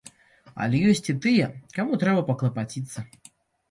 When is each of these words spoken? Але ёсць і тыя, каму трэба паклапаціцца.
Але 0.65 0.79
ёсць 0.93 1.03
і 1.13 1.15
тыя, 1.27 1.51
каму 1.79 2.01
трэба 2.07 2.27
паклапаціцца. 2.35 3.11